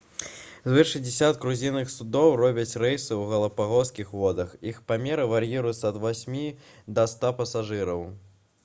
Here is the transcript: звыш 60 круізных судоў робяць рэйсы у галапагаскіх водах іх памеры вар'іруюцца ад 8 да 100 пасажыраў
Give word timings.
звыш 0.67 0.93
60 0.93 1.35
круізных 1.43 1.91
судоў 1.95 2.31
робяць 2.41 2.77
рэйсы 2.85 3.19
у 3.19 3.27
галапагаскіх 3.35 4.17
водах 4.23 4.57
іх 4.73 4.81
памеры 4.89 5.29
вар'іруюцца 5.35 5.85
ад 5.95 6.03
8 6.11 6.43
да 6.99 7.09
100 7.15 7.35
пасажыраў 7.43 8.07